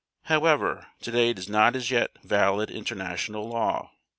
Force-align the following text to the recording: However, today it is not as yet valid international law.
However, 0.23 0.87
today 0.99 1.29
it 1.29 1.37
is 1.37 1.47
not 1.47 1.75
as 1.75 1.91
yet 1.91 2.17
valid 2.23 2.71
international 2.71 3.47
law. 3.47 3.91